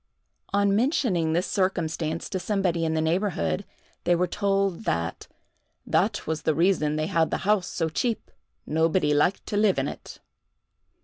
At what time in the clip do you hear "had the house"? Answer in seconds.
7.05-7.67